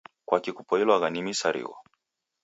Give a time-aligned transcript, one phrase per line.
[0.25, 1.75] Kwaki kupoilwa ni misarigho